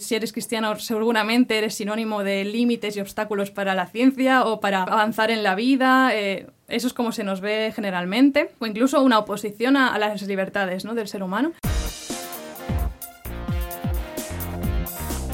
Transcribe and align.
Si 0.00 0.14
eres 0.14 0.32
cristiano, 0.32 0.76
seguramente 0.76 1.58
eres 1.58 1.74
sinónimo 1.74 2.22
de 2.22 2.44
límites 2.44 2.96
y 2.96 3.00
obstáculos 3.00 3.50
para 3.50 3.74
la 3.74 3.86
ciencia 3.86 4.44
o 4.44 4.60
para 4.60 4.84
avanzar 4.84 5.32
en 5.32 5.42
la 5.42 5.56
vida. 5.56 6.14
Eh, 6.14 6.46
eso 6.68 6.86
es 6.86 6.92
como 6.92 7.10
se 7.10 7.24
nos 7.24 7.40
ve 7.40 7.72
generalmente, 7.74 8.52
o 8.60 8.66
incluso 8.66 9.02
una 9.02 9.18
oposición 9.18 9.76
a, 9.76 9.92
a 9.92 9.98
las 9.98 10.22
libertades 10.22 10.84
¿no? 10.84 10.94
del 10.94 11.08
ser 11.08 11.24
humano. 11.24 11.50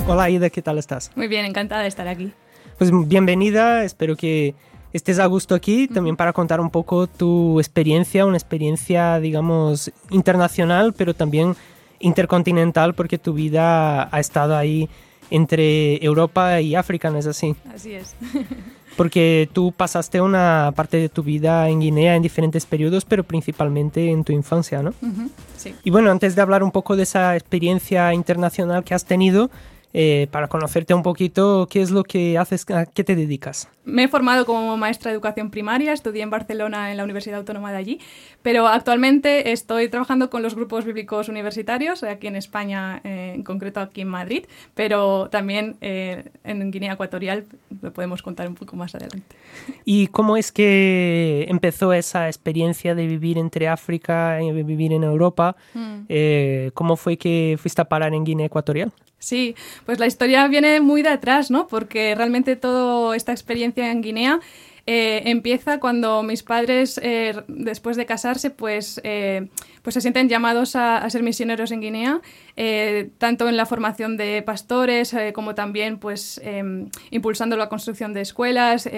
Hola 0.09 0.31
Ida, 0.31 0.49
¿qué 0.49 0.63
tal 0.63 0.79
estás? 0.79 1.13
Muy 1.15 1.29
bien, 1.29 1.45
encantada 1.45 1.83
de 1.83 1.89
estar 1.89 2.09
aquí. 2.09 2.33
Pues 2.79 2.91
bienvenida, 3.07 3.85
espero 3.85 4.17
que 4.17 4.55
estés 4.95 5.19
a 5.19 5.27
gusto 5.27 5.55
aquí, 5.55 5.89
también 5.89 6.17
para 6.17 6.33
contar 6.33 6.63
un 6.63 6.71
poco 6.71 7.07
tu 7.07 7.61
experiencia, 7.61 8.25
una 8.25 8.39
experiencia, 8.39 9.21
digamos, 9.21 9.93
internacional, 10.09 10.95
pero 10.95 11.13
también 11.13 11.55
intercontinental, 12.05 12.95
porque 12.95 13.19
tu 13.19 13.33
vida 13.33 14.09
ha 14.15 14.21
estado 14.21 14.57
ahí 14.57 14.89
entre 15.31 16.05
Europa 16.05 16.61
y 16.61 16.75
África, 16.75 17.11
¿no 17.11 17.19
es 17.19 17.27
así? 17.27 17.57
Así 17.75 17.95
es. 17.95 18.15
porque 18.97 19.49
tú 19.53 19.73
pasaste 19.73 20.21
una 20.21 20.73
parte 20.77 20.99
de 20.99 21.09
tu 21.09 21.23
vida 21.23 21.69
en 21.69 21.81
Guinea 21.81 22.15
en 22.15 22.23
diferentes 22.23 22.67
periodos, 22.67 23.05
pero 23.05 23.25
principalmente 23.25 24.11
en 24.11 24.23
tu 24.23 24.33
infancia, 24.33 24.83
¿no? 24.83 24.93
Sí. 25.57 25.75
Y 25.83 25.91
bueno, 25.91 26.11
antes 26.11 26.37
de 26.37 26.43
hablar 26.43 26.63
un 26.63 26.71
poco 26.71 26.95
de 26.95 27.05
esa 27.05 27.35
experiencia 27.37 28.13
internacional 28.15 28.85
que 28.85 28.95
has 28.95 29.05
tenido, 29.05 29.51
eh, 29.93 30.29
para 30.31 30.49
conocerte 30.49 30.93
un 30.93 31.03
poquito, 31.03 31.67
¿qué 31.71 31.81
es 31.81 31.91
lo 31.91 32.05
que 32.05 32.37
haces, 32.39 32.69
a 32.71 32.87
qué 32.87 33.03
te 33.03 33.17
dedicas? 33.17 33.69
Me 33.85 34.05
he 34.05 34.09
formado 34.09 34.47
como 34.47 34.77
maestra 34.77 35.11
de 35.11 35.15
educación 35.15 35.51
primaria, 35.51 35.93
estudié 35.93 36.23
en 36.23 36.31
Barcelona 36.31 36.91
en 36.91 36.97
la 36.97 37.05
Universidad 37.05 37.39
Autónoma 37.39 37.71
de 37.71 37.79
allí, 37.79 38.01
pero 38.43 38.67
actualmente 38.67 39.53
estoy 39.53 39.89
trabajando 39.89 40.31
con 40.31 40.43
los 40.43 40.55
grupos 40.55 40.85
bíblicos 40.85 41.29
universitarios, 41.29 42.03
aquí 42.03 42.27
en 42.27 42.37
España, 42.37 43.01
eh, 43.05 43.33
en 43.35 43.43
concreto 43.43 43.81
aquí 43.81 44.01
en 44.01 44.09
Madrid, 44.09 44.47
pero 44.75 45.29
también 45.31 45.77
eh, 45.81 46.31
en 46.45 46.71
Guinea 46.71 46.95
Ecuatorial, 46.95 47.45
lo 47.83 47.93
podemos 47.93 48.23
contar 48.23 48.49
un 48.49 48.55
poco 48.55 48.77
más 48.77 48.95
adelante. 48.95 49.37
¿Y 49.85 50.07
cómo 50.09 50.37
es 50.37 50.51
que 50.51 51.47
empezó 51.49 51.93
esa 51.93 52.29
experiencia 52.29 52.95
de 52.95 53.07
vivir 53.07 53.39
entre 53.39 53.69
África 53.69 54.43
y 54.43 54.51
vivir 54.63 54.93
en 54.93 55.05
Europa? 55.05 55.57
Mm. 55.75 56.71
¿Cómo 56.73 56.97
fue 56.97 57.17
que 57.17 57.59
fuiste 57.61 57.83
a 57.83 57.85
parar 57.85 58.15
en 58.15 58.25
Guinea 58.25 58.47
Ecuatorial? 58.47 58.93
Sí, 59.25 59.57
pues 59.87 59.99
la 59.99 60.07
historia 60.07 60.47
viene 60.49 60.83
muy 60.83 61.01
de 61.01 61.09
atrás, 61.09 61.51
¿no? 61.51 61.67
Porque 61.67 62.15
realmente 62.15 62.57
toda 62.57 63.17
esta 63.17 63.33
experiencia 63.33 63.74
en 63.83 64.03
Guinea 64.03 64.41
eh, 64.87 65.23
empieza 65.31 65.81
cuando 65.81 66.23
mis 66.23 66.43
padres, 66.43 67.01
eh, 67.03 67.35
después 67.49 67.97
de 67.97 68.05
casarse, 68.05 68.51
pues, 68.51 69.01
eh, 69.03 69.49
pues 69.81 69.95
se 69.95 70.03
sienten 70.03 70.29
llamados 70.29 70.77
a, 70.77 71.09
ser 71.09 71.23
misioneros 71.23 71.71
en 71.71 71.81
Guinea, 71.81 72.21
tanto 73.19 73.49
en 73.49 73.57
la 73.57 73.67
formación 73.67 74.17
de 74.17 74.43
pastores 74.43 75.15
como 75.35 75.55
también 75.55 75.99
pues, 75.99 76.41
em, 76.43 76.89
impulsando 77.11 77.57
la 77.57 77.69
construcción 77.69 78.15
de 78.15 78.23
escuelas, 78.23 78.89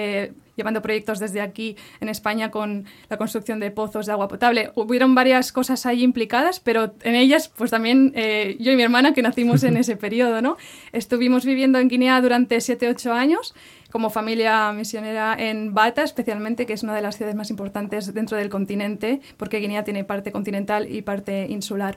llevando 0.56 0.82
proyectos 0.82 1.18
desde 1.18 1.40
aquí 1.40 1.76
en 2.00 2.08
España 2.08 2.52
con 2.52 2.84
la 3.08 3.16
construcción 3.16 3.58
de 3.58 3.72
pozos 3.72 4.06
de 4.06 4.12
agua 4.12 4.28
potable. 4.28 4.70
Hubieron 4.76 5.14
varias 5.16 5.50
cosas 5.50 5.86
ahí 5.86 6.04
implicadas, 6.04 6.60
pero 6.60 6.94
en 7.02 7.16
ellas, 7.16 7.48
pues 7.48 7.72
también 7.72 8.12
yo 8.14 8.70
y 8.70 8.76
mi 8.76 8.82
hermana, 8.82 9.12
que 9.12 9.22
nacimos 9.22 9.64
en 9.64 9.76
ese 9.78 9.96
periodo, 9.96 10.40
¿no? 10.40 10.56
Estuvimos 10.92 11.44
viviendo 11.44 11.80
en 11.80 11.88
Guinea 11.88 12.20
durante 12.20 12.58
7-8 12.58 13.10
años 13.10 13.54
como 13.96 14.10
familia 14.10 14.70
misionera 14.72 15.34
en 15.38 15.72
Bata, 15.72 16.02
especialmente, 16.02 16.66
que 16.66 16.74
es 16.74 16.82
una 16.82 16.94
de 16.94 17.00
las 17.00 17.16
ciudades 17.16 17.34
más 17.34 17.48
importantes 17.48 18.12
dentro 18.12 18.36
del 18.36 18.50
continente, 18.50 19.22
porque 19.38 19.56
Guinea 19.56 19.84
tiene 19.84 20.04
parte 20.04 20.32
continental 20.32 20.86
y 20.94 21.00
parte 21.00 21.46
insular, 21.48 21.96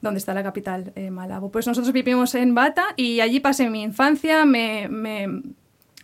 donde 0.00 0.18
está 0.18 0.32
la 0.32 0.44
capital, 0.44 0.92
eh, 0.94 1.10
Malabo. 1.10 1.50
Pues 1.50 1.66
nosotros 1.66 1.92
vivimos 1.92 2.36
en 2.36 2.54
Bata 2.54 2.84
y 2.94 3.18
allí 3.18 3.40
pasé 3.40 3.68
mi 3.68 3.82
infancia, 3.82 4.44
me, 4.44 4.86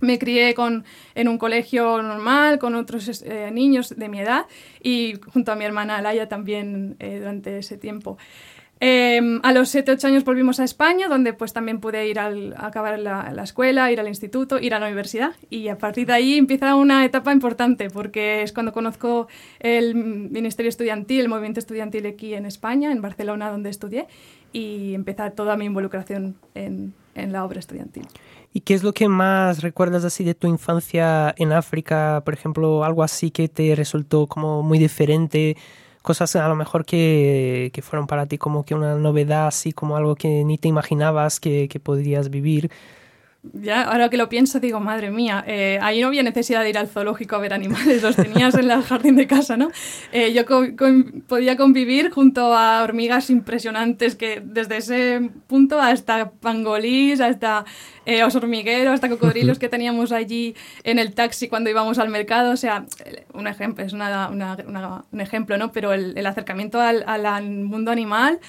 me 0.01 0.19
crié 0.19 0.53
con, 0.55 0.85
en 1.15 1.29
un 1.29 1.39
colegio 1.39 2.03
normal 2.03 2.59
con 2.59 2.75
otros 2.75 3.23
eh, 3.23 3.53
niños 3.53 3.95
de 3.97 4.09
mi 4.09 4.19
edad 4.19 4.47
y 4.83 5.15
junto 5.33 5.53
a 5.53 5.55
mi 5.55 5.65
hermana 5.65 5.99
Alaya 5.99 6.29
también 6.29 6.97
eh, 6.99 7.21
durante 7.21 7.59
ese 7.59 7.79
tiempo. 7.79 8.19
Em, 8.79 9.41
a 9.43 9.53
los 9.53 9.75
7-8 9.75 10.05
años 10.05 10.25
volvimos 10.25 10.61
a 10.61 10.65
España, 10.65 11.09
donde 11.09 11.33
pues 11.33 11.55
también 11.55 11.81
pude 11.81 12.09
ir 12.09 12.19
al, 12.19 12.55
a 12.59 12.67
acabar 12.67 12.99
la, 12.99 13.33
la, 13.33 13.43
escuela, 13.43 13.91
ir 13.91 14.01
al 14.01 14.09
instituto, 14.09 14.59
ir 14.59 14.75
a 14.75 14.79
la 14.79 14.87
universidad. 14.87 15.33
Y 15.49 15.69
a 15.69 15.79
partir 15.79 16.07
de 16.07 16.13
ahí 16.13 16.37
empieza 16.37 16.75
una 16.75 17.05
etapa 17.05 17.33
importante, 17.33 17.89
porque 17.89 18.43
es 18.43 18.53
cuando 18.53 18.73
conozco 18.73 19.29
el 19.61 19.95
Ministerio 19.95 20.69
Estudiantil, 20.69 21.21
el 21.21 21.29
movimiento 21.29 21.59
estudiantil 21.59 22.07
aquí 22.07 22.35
en 22.35 22.45
España, 22.45 22.93
en 22.93 23.01
Barcelona, 23.01 23.51
donde 23.51 23.71
estudié, 23.71 24.09
y 24.53 24.93
empieza 24.95 25.31
toda 25.31 25.57
mi 25.57 25.65
involucración 25.65 26.37
en, 26.55 26.93
en 27.15 27.33
la 27.33 27.45
obra 27.45 27.61
estudiantil. 27.61 28.07
¿Y 28.53 28.61
qué 28.61 28.75
es 28.75 28.83
lo 28.83 28.93
que 28.93 29.09
más 29.09 29.63
recuerdas 29.63 30.05
así 30.05 30.23
de 30.23 30.35
tu 30.35 30.49
infancia 30.49 31.35
en 31.39 31.53
África? 31.53 32.23
Por 32.25 32.35
ejemplo, 32.35 32.85
algo 32.85 33.03
así 33.03 33.31
que 33.31 33.49
te 33.49 33.75
resultó 33.75 34.27
como 34.27 34.63
muy 34.63 34.79
diferente 34.79 35.57
cosas 36.07 36.37
a 36.37 36.49
lo 36.49 36.55
mejor 36.55 36.87
que, 36.87 37.71
que, 37.75 37.83
fueron 37.83 38.07
para 38.07 38.27
ti 38.27 38.39
como 38.39 38.65
que 38.65 38.77
una 38.77 38.95
novedad, 38.95 39.49
así 39.49 39.73
como 39.73 39.97
algo 39.97 40.15
que 40.15 40.45
ni 40.45 40.57
te 40.57 40.69
imaginabas 40.69 41.41
que, 41.41 41.69
que 41.69 41.81
podrías 41.81 42.31
vivir. 42.31 42.71
Ya, 43.53 43.83
ahora 43.83 44.09
que 44.09 44.17
lo 44.17 44.29
pienso, 44.29 44.61
digo, 44.61 44.81
madre 44.81 45.11
mía, 45.11 45.45
eh, 45.47 45.79
ahí 45.83 46.01
no 46.01 46.09
había 46.09 46.23
necesidad 46.23 46.63
de 46.63 46.71
ir 46.71 46.79
al 46.79 46.89
zoológico 46.89 47.37
a 47.37 47.39
ver 47.39 47.53
animales, 47.53 48.03
los 48.03 48.17
tenías 48.17 48.55
en 48.55 48.71
el 48.71 48.83
jardín 48.83 49.17
de 49.17 49.27
casa, 49.27 49.57
¿no? 49.57 49.71
Eh, 50.13 50.33
yo 50.33 50.45
podía 51.27 51.57
convivir 51.57 52.11
junto 52.11 52.55
a 52.55 52.83
hormigas 52.83 53.31
impresionantes 53.31 54.17
que 54.17 54.43
desde 54.45 54.79
ese 54.79 55.31
punto 55.47 55.81
hasta 55.81 56.31
pangolís, 56.31 57.21
hasta 57.21 57.65
eh, 58.05 58.25
os 58.25 58.35
hormigueros, 58.35 58.95
hasta 58.95 59.09
cocodrilos 59.09 59.59
que 59.59 59.69
teníamos 59.69 60.13
allí 60.13 60.55
en 60.85 60.99
el 60.99 61.15
taxi 61.15 61.49
cuando 61.49 61.71
íbamos 61.71 61.99
al 61.99 62.09
mercado, 62.09 62.53
o 62.53 62.57
sea, 62.57 62.87
un 63.33 63.47
ejemplo, 63.47 63.85
es 63.85 63.93
una, 63.93 64.29
una, 64.29 65.05
un 65.11 65.21
ejemplo, 65.21 65.59
¿no? 65.59 65.73
Pero 65.73 65.93
el, 65.93 66.17
el 66.17 66.27
acercamiento 66.27 66.81
al, 66.81 67.05
al 67.07 67.51
mundo 67.51 67.91
animal 67.91 68.41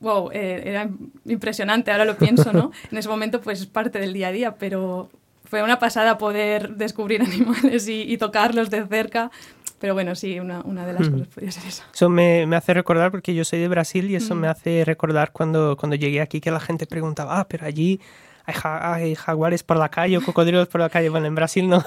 wow, 0.00 0.30
eh, 0.32 0.62
era 0.64 0.88
impresionante, 1.24 1.90
ahora 1.90 2.04
lo 2.04 2.16
pienso, 2.16 2.52
¿no? 2.52 2.72
En 2.90 2.98
ese 2.98 3.08
momento 3.08 3.40
pues 3.40 3.60
es 3.60 3.66
parte 3.66 3.98
del 3.98 4.12
día 4.12 4.28
a 4.28 4.32
día, 4.32 4.54
pero 4.56 5.10
fue 5.44 5.62
una 5.62 5.78
pasada 5.78 6.18
poder 6.18 6.76
descubrir 6.76 7.22
animales 7.26 7.88
y, 7.88 8.16
tocarlos 8.18 8.70
de 8.70 8.86
cerca. 8.86 9.30
Pero 9.80 9.94
bueno, 9.94 10.16
sí, 10.16 10.40
una, 10.40 10.60
una 10.62 10.84
de 10.84 10.92
las 10.92 11.08
cosas 11.08 11.28
podría 11.28 11.52
ser 11.52 11.66
eso. 11.66 11.84
Eso 11.94 12.08
me, 12.08 12.46
me, 12.46 12.56
hace 12.56 12.74
recordar, 12.74 13.12
porque 13.12 13.32
yo 13.32 13.44
soy 13.44 13.60
de 13.60 13.68
Brasil 13.68 14.10
y 14.10 14.16
eso 14.16 14.34
me 14.34 14.48
hace 14.48 14.84
recordar 14.84 15.30
cuando, 15.30 15.76
cuando 15.76 15.94
llegué 15.94 16.20
aquí 16.20 16.40
que 16.40 16.50
la 16.50 16.58
gente 16.58 16.84
preguntaba, 16.86 17.38
ah, 17.38 17.46
pero 17.48 17.64
allí 17.64 18.00
hay, 18.62 19.14
jaguares 19.14 19.62
por 19.62 19.76
la 19.76 19.88
calle 19.88 20.18
o 20.18 20.22
cocodrilos 20.22 20.68
por 20.68 20.80
la 20.80 20.88
calle. 20.88 21.08
Bueno, 21.08 21.26
en 21.26 21.34
Brasil 21.34 21.68
no. 21.68 21.84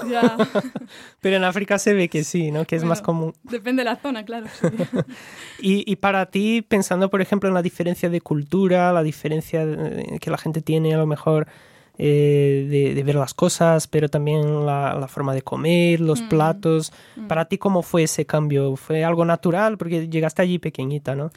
Pero 1.21 1.35
en 1.35 1.43
África 1.43 1.79
se 1.79 1.93
ve 1.93 2.09
que 2.09 2.23
sí, 2.23 2.51
¿no? 2.51 2.65
Que 2.65 2.75
es 2.75 2.83
más 2.83 3.01
común. 3.01 3.33
Depende 3.43 3.81
de 3.81 3.85
la 3.85 3.95
zona, 3.95 4.23
claro. 4.23 4.47
y, 5.59 5.89
y, 5.91 5.95
para 5.97 6.27
ti, 6.27 6.61
pensando, 6.61 7.09
por 7.09 7.21
ejemplo, 7.21 7.49
en 7.49 7.55
la 7.55 7.61
diferencia 7.61 8.09
de 8.09 8.21
cultura, 8.21 8.91
la 8.93 9.03
diferencia 9.03 9.65
que 10.19 10.29
la 10.29 10.37
gente 10.37 10.61
tiene 10.61 10.93
a 10.93 10.97
lo 10.97 11.07
mejor 11.07 11.47
eh, 11.97 12.93
de, 12.95 13.03
ver 13.03 13.15
las 13.15 13.33
cosas, 13.33 13.87
pero 13.87 14.09
también 14.09 14.65
la, 14.65 14.95
la 14.95 15.07
forma 15.07 15.35
de 15.35 15.43
comer, 15.43 15.99
los 15.99 16.21
mm. 16.21 16.29
platos. 16.29 16.93
Mm. 17.15 17.27
Para 17.27 17.45
ti, 17.45 17.57
¿cómo 17.57 17.83
fue 17.83 18.03
ese 18.03 18.25
cambio? 18.25 18.75
¿Fue 18.75 19.03
algo 19.03 19.25
natural? 19.25 19.77
Porque 19.77 20.07
llegaste 20.07 20.41
allí 20.41 20.57
pequeñita, 20.57 21.15
¿no? 21.15 21.31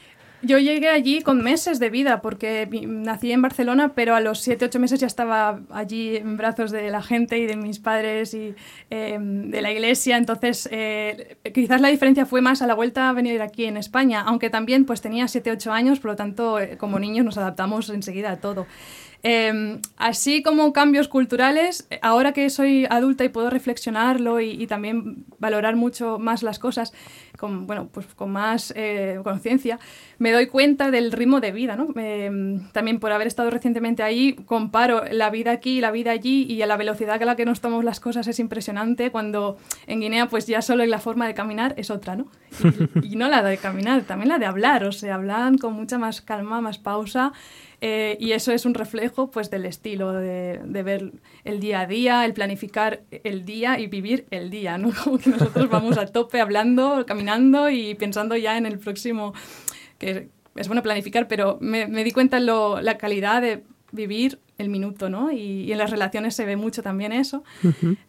Yo 0.45 0.59
llegué 0.59 0.89
allí 0.89 1.21
con 1.21 1.41
meses 1.41 1.79
de 1.79 1.89
vida 1.89 2.21
porque 2.21 2.67
nací 2.87 3.31
en 3.31 3.41
Barcelona, 3.41 3.93
pero 3.95 4.15
a 4.15 4.19
los 4.19 4.39
7, 4.41 4.65
8 4.65 4.79
meses 4.79 4.99
ya 4.99 5.07
estaba 5.07 5.61
allí 5.71 6.17
en 6.17 6.37
brazos 6.37 6.69
de 6.71 6.89
la 6.91 7.01
gente 7.01 7.39
y 7.39 7.47
de 7.47 7.55
mis 7.55 7.79
padres 7.79 8.33
y 8.33 8.53
em, 8.89 9.49
de 9.49 9.61
la 9.61 9.71
iglesia. 9.71 10.17
Entonces, 10.17 10.69
eh, 10.71 11.37
quizás 11.53 11.81
la 11.81 11.87
diferencia 11.87 12.25
fue 12.25 12.41
más 12.41 12.61
a 12.61 12.67
la 12.67 12.75
vuelta 12.75 13.09
a 13.09 13.13
venir 13.13 13.41
aquí 13.41 13.65
en 13.65 13.77
España, 13.77 14.21
aunque 14.21 14.49
también 14.51 14.85
pues 14.85 15.01
tenía 15.01 15.27
7, 15.27 15.51
8 15.51 15.71
años, 15.71 15.99
por 15.99 16.11
lo 16.11 16.15
tanto, 16.15 16.59
eh, 16.59 16.77
como 16.77 16.99
niños 16.99 17.25
nos 17.25 17.37
adaptamos 17.37 17.89
enseguida 17.89 18.31
a 18.31 18.37
todo. 18.37 18.67
Em, 19.27 19.79
así 19.97 20.43
como 20.43 20.71
cambios 20.71 21.07
culturales, 21.07 21.87
ahora 22.03 22.31
que 22.31 22.47
soy 22.51 22.85
adulta 22.87 23.23
y 23.23 23.29
puedo 23.29 23.49
reflexionarlo 23.49 24.39
y, 24.39 24.67
también 24.67 25.25
valorar 25.39 25.75
mucho 25.75 26.19
más 26.19 26.43
las 26.43 26.59
cosas, 26.59 26.93
con, 27.39 27.65
bueno, 27.65 27.89
pues 27.91 28.05
con 28.13 28.31
más 28.31 28.71
eh, 28.75 29.19
conciencia, 29.23 29.79
me 30.19 30.31
doy 30.31 30.45
cuenta 30.45 30.91
del 30.91 31.11
ritmo 31.11 31.39
de 31.39 31.51
vida. 31.51 31.75
¿no? 31.75 31.87
también 32.71 32.99
por 32.99 33.11
haber 33.11 33.25
estado 33.25 33.49
recientemente 33.49 34.03
ahí, 34.03 34.33
comparo 34.45 35.03
la 35.09 35.31
vida 35.31 35.49
aquí 35.49 35.79
y 35.79 35.81
la 35.81 35.89
vida 35.89 36.11
allí 36.11 36.43
y 36.43 36.61
a 36.61 36.67
la 36.67 36.77
velocidad 36.77 37.19
a 37.19 37.25
la 37.25 37.35
que 37.35 37.45
nos 37.45 37.61
tomamos 37.61 37.83
las 37.83 37.99
cosas 37.99 38.27
es 38.27 38.37
impresionante 38.37 39.09
cuando 39.09 39.57
en 39.87 40.01
Guinea 40.01 40.27
pues 40.27 40.45
ya 40.45 40.61
solo 40.61 40.85
la 40.85 40.99
forma 40.99 41.25
de 41.25 41.33
caminar 41.33 41.73
es 41.77 41.89
otra, 41.89 42.15
¿no? 42.15 42.27
Y, 43.01 43.13
y 43.13 43.15
no 43.15 43.27
la 43.27 43.41
de 43.41 43.57
caminar, 43.57 44.03
también 44.03 44.29
la 44.29 44.37
de 44.37 44.45
hablar, 44.45 44.83
o 44.83 44.91
sea, 44.91 45.15
hablan 45.15 45.57
con 45.57 45.73
mucha 45.73 45.97
más 45.97 46.21
calma, 46.21 46.61
más 46.61 46.77
pausa. 46.77 47.33
Eh, 47.81 48.17
y 48.19 48.31
eso 48.31 48.51
es 48.51 48.65
un 48.65 48.73
reflejo 48.73 49.29
pues, 49.31 49.49
del 49.49 49.65
estilo, 49.65 50.13
de, 50.13 50.59
de, 50.63 50.83
ver 50.83 51.11
el 51.43 51.59
día 51.59 51.81
a 51.81 51.85
día, 51.85 52.25
el 52.25 52.33
planificar 52.33 53.01
el 53.23 53.45
día 53.45 53.79
y 53.79 53.87
vivir 53.87 54.25
el 54.31 54.49
día, 54.49 54.77
¿no? 54.77 54.91
Como 55.03 55.17
que 55.17 55.29
nosotros 55.29 55.69
vamos 55.69 55.97
a 55.97 56.07
tope 56.07 56.39
hablando, 56.41 57.05
caminando 57.05 57.69
y 57.69 57.95
pensando 57.95 58.35
ya 58.37 58.57
en 58.57 58.65
el 58.65 58.79
próximo, 58.79 59.33
que 59.97 60.29
es 60.55 60.67
bueno 60.67 60.83
planificar, 60.83 61.27
pero 61.27 61.57
me, 61.61 61.87
me 61.87 62.03
di 62.03 62.11
cuenta 62.11 62.37
en 62.37 62.45
lo, 62.45 62.81
la 62.81 62.97
calidad 62.97 63.41
de 63.41 63.63
vivir 63.91 64.39
el 64.57 64.69
minuto, 64.69 65.09
¿no? 65.09 65.31
Y, 65.31 65.63
y, 65.63 65.71
en 65.71 65.77
las 65.77 65.89
relaciones 65.89 66.35
se 66.35 66.45
ve 66.45 66.55
mucho 66.55 66.81
también 66.81 67.11
eso. 67.11 67.43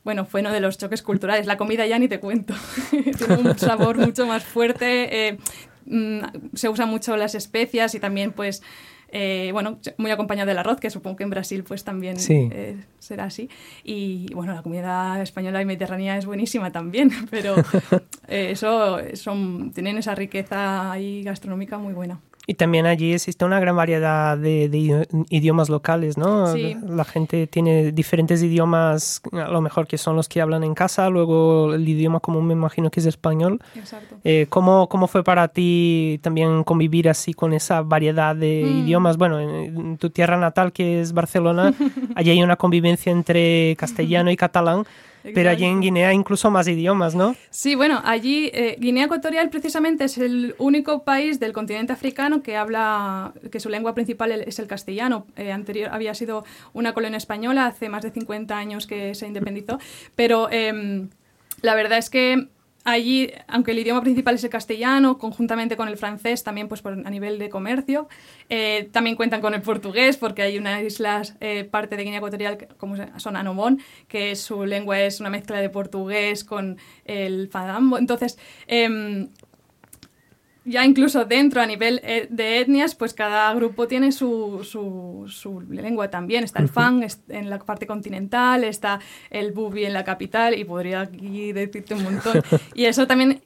Bueno, 0.04 0.24
fue 0.26 0.40
uno 0.40 0.52
de 0.52 0.60
los 0.60 0.78
choques 0.78 1.02
culturales. 1.02 1.46
La 1.46 1.56
comida 1.56 1.86
ya 1.86 1.98
ni 1.98 2.08
te 2.08 2.20
cuento. 2.20 2.54
Tiene 2.90 3.36
un 3.36 3.58
sabor 3.58 3.98
mucho 3.98 4.26
más 4.26 4.44
fuerte. 4.44 5.28
Eh, 5.28 5.38
mm, 5.86 6.20
se 6.54 6.68
usan 6.68 6.88
mucho 6.88 7.16
las 7.16 7.34
especias 7.34 7.94
y 7.94 8.00
también 8.00 8.32
pues 8.32 8.62
eh, 9.18 9.50
bueno, 9.50 9.78
muy 9.96 10.10
acompañado 10.10 10.46
del 10.46 10.58
arroz, 10.58 10.78
que 10.78 10.90
supongo 10.90 11.16
que 11.16 11.24
en 11.24 11.30
Brasil 11.30 11.64
pues 11.64 11.84
también 11.84 12.18
eh, 12.28 12.76
será 12.98 13.24
así. 13.24 13.48
Y 13.82 14.26
bueno, 14.34 14.52
la 14.52 14.60
comida 14.60 15.22
española 15.22 15.62
y 15.62 15.64
mediterránea 15.64 16.18
es 16.18 16.26
buenísima 16.26 16.70
también, 16.70 17.10
pero 17.30 17.54
eh, 18.28 18.50
eso 18.50 18.98
son, 19.14 19.72
tienen 19.72 19.96
esa 19.96 20.14
riqueza 20.14 20.92
ahí 20.92 21.22
gastronómica 21.22 21.78
muy 21.78 21.94
buena. 21.94 22.20
Y 22.48 22.54
también 22.54 22.86
allí 22.86 23.12
existe 23.12 23.44
una 23.44 23.58
gran 23.58 23.74
variedad 23.74 24.38
de, 24.38 24.70
idiomas 25.30 25.68
locales, 25.68 26.16
¿no? 26.16 26.52
Sí. 26.52 26.76
La 26.86 27.04
gente 27.04 27.48
tiene 27.48 27.90
diferentes 27.90 28.40
idiomas, 28.40 29.20
a 29.32 29.48
lo 29.48 29.60
mejor 29.60 29.88
que 29.88 29.98
son 29.98 30.14
los 30.14 30.28
que 30.28 30.40
hablan 30.40 30.62
en 30.62 30.74
casa, 30.74 31.10
luego 31.10 31.74
el 31.74 31.88
idioma 31.88 32.20
común 32.20 32.46
me 32.46 32.52
imagino 32.52 32.88
que 32.90 33.00
es 33.00 33.06
español. 33.06 33.60
Exacto. 33.74 34.18
Eh, 34.22 34.46
¿cómo, 34.48 34.88
¿Cómo 34.88 35.08
fue 35.08 35.24
para 35.24 35.48
ti 35.48 36.20
también 36.22 36.62
convivir 36.62 37.08
así 37.08 37.34
con 37.34 37.52
esa 37.52 37.82
variedad 37.82 38.36
de 38.36 38.62
Mm. 38.64 38.78
idiomas? 38.84 39.16
Bueno, 39.16 39.40
en 39.40 39.96
tu 39.98 40.10
tierra 40.10 40.36
natal, 40.36 40.72
que 40.72 41.00
es 41.00 41.12
Barcelona, 41.12 41.74
allí 42.14 42.30
hay 42.30 42.42
una 42.44 42.54
convivencia 42.56 43.10
entre 43.10 43.74
castellano 43.76 44.30
y 44.30 44.36
catalán. 44.36 44.84
Pero 45.34 45.50
allí 45.50 45.64
en 45.64 45.80
Guinea 45.80 46.12
incluso 46.12 46.50
más 46.50 46.68
idiomas, 46.68 47.14
¿no? 47.14 47.36
Sí, 47.50 47.74
bueno, 47.74 48.00
allí 48.04 48.50
eh, 48.52 48.76
Guinea 48.78 49.04
Ecuatorial 49.04 49.50
precisamente 49.50 50.04
es 50.04 50.18
el 50.18 50.54
único 50.58 51.04
país 51.04 51.40
del 51.40 51.52
continente 51.52 51.92
africano 51.92 52.42
que 52.42 52.56
habla, 52.56 53.32
que 53.50 53.60
su 53.60 53.68
lengua 53.68 53.94
principal 53.94 54.32
es 54.32 54.58
el 54.58 54.66
castellano. 54.66 55.26
Eh, 55.36 55.52
anterior 55.52 55.90
había 55.92 56.14
sido 56.14 56.44
una 56.72 56.94
colonia 56.94 57.16
española 57.16 57.66
hace 57.66 57.88
más 57.88 58.02
de 58.02 58.10
50 58.10 58.56
años 58.56 58.86
que 58.86 59.14
se 59.14 59.26
independizó, 59.26 59.78
pero 60.14 60.48
eh, 60.50 61.06
la 61.62 61.74
verdad 61.74 61.98
es 61.98 62.10
que 62.10 62.48
allí, 62.86 63.30
aunque 63.48 63.72
el 63.72 63.80
idioma 63.80 64.00
principal 64.00 64.36
es 64.36 64.44
el 64.44 64.50
castellano, 64.50 65.18
conjuntamente 65.18 65.76
con 65.76 65.88
el 65.88 65.96
francés, 65.96 66.44
también 66.44 66.68
pues 66.68 66.82
a 66.86 67.10
nivel 67.10 67.38
de 67.38 67.50
comercio, 67.50 68.08
eh, 68.48 68.88
también 68.92 69.16
cuentan 69.16 69.40
con 69.40 69.52
el 69.54 69.60
portugués, 69.60 70.16
porque 70.16 70.42
hay 70.42 70.56
unas 70.56 70.82
islas, 70.82 71.34
eh, 71.40 71.64
parte 71.64 71.96
de 71.96 72.04
Guinea 72.04 72.18
Ecuatorial, 72.18 72.68
como 72.78 72.96
son 73.18 73.36
Anomón, 73.36 73.80
que 74.06 74.36
su 74.36 74.64
lengua 74.64 75.00
es 75.00 75.20
una 75.20 75.30
mezcla 75.30 75.60
de 75.60 75.68
portugués 75.68 76.44
con 76.44 76.78
el 77.04 77.48
fadambo. 77.48 77.98
Entonces, 77.98 78.38
eh, 78.68 79.28
ya 80.66 80.84
incluso 80.84 81.24
dentro 81.24 81.62
a 81.62 81.66
nivel 81.66 82.00
eh, 82.02 82.26
de 82.28 82.60
etnias, 82.60 82.94
pues 82.94 83.14
cada 83.14 83.54
grupo 83.54 83.86
tiene 83.86 84.12
su, 84.12 84.62
su, 84.64 85.24
su 85.28 85.60
lengua 85.60 86.10
también. 86.10 86.44
Está 86.44 86.60
el 86.60 86.68
Fang 86.68 87.06
en 87.28 87.48
la 87.48 87.58
parte 87.60 87.86
continental, 87.86 88.64
está 88.64 89.00
el 89.30 89.52
Bubi 89.52 89.84
en 89.84 89.92
la 89.92 90.04
capital 90.04 90.58
y 90.58 90.64
podría 90.64 91.02
aquí 91.02 91.52
decirte 91.52 91.94
un 91.94 92.02
montón. 92.02 92.42
Y 92.74 92.84
eso 92.86 93.06
también 93.06 93.40